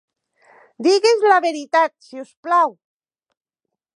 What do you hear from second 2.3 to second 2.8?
plau!